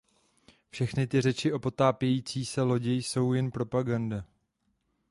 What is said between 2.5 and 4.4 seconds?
lodi jsou jen propaganda.